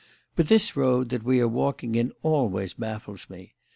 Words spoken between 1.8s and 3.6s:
in always baffles me.